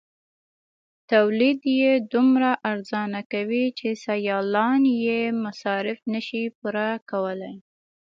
[1.11, 7.55] تولید یې دومره ارزانه کوي چې سیالان یې مصارف نشي پوره کولای.